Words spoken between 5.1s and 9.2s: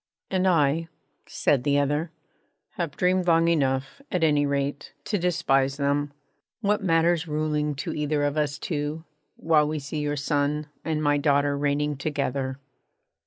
despise them. What matters ruling to either of us two,